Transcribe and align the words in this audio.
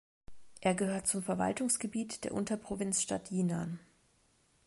Er 0.61 0.73
gehört 0.73 1.05
zum 1.05 1.21
Verwaltungsgebiet 1.21 2.23
der 2.23 2.33
Unterprovinzstadt 2.33 3.29
Jinan. 3.29 3.79